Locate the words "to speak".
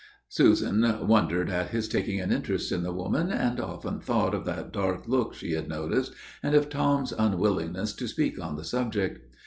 7.93-8.41